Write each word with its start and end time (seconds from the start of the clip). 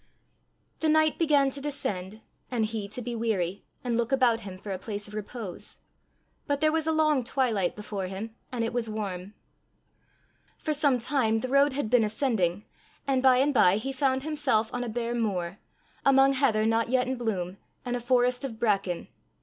The 0.79 0.89
night 0.89 1.19
began 1.19 1.51
to 1.51 1.61
descend 1.61 2.21
and 2.49 2.65
he 2.65 2.87
to 2.87 3.03
be 3.03 3.13
weary, 3.15 3.63
and 3.83 3.95
look 3.97 4.11
about 4.11 4.39
him 4.39 4.57
for 4.57 4.71
a 4.71 4.79
place 4.79 5.07
of 5.07 5.13
repose. 5.13 5.77
But 6.47 6.59
there 6.59 6.71
was 6.71 6.87
a 6.87 6.91
long 6.91 7.23
twilight 7.23 7.75
before 7.75 8.07
him, 8.07 8.33
and 8.51 8.63
it 8.63 8.73
was 8.73 8.89
warm. 8.89 9.35
For 10.57 10.73
some 10.73 10.97
time 10.97 11.41
the 11.41 11.47
road 11.49 11.73
had 11.73 11.91
been 11.91 12.03
ascending, 12.03 12.65
and 13.05 13.21
by 13.21 13.37
and 13.37 13.53
by 13.53 13.77
he 13.77 13.91
found 13.91 14.23
himself 14.23 14.73
on 14.73 14.83
a 14.83 14.89
bare 14.89 15.13
moor, 15.13 15.59
among 16.03 16.33
heather 16.33 16.65
not 16.65 16.89
yet 16.89 17.05
in 17.05 17.15
bloom, 17.15 17.57
and 17.85 17.95
a 17.95 18.01
forest 18.01 18.43
of 18.43 18.57
bracken. 18.59 19.07